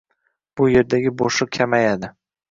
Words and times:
bu 0.61 0.69
erdagi 0.79 1.11
bo'shliq 1.19 1.51
kamayadi 1.59 2.11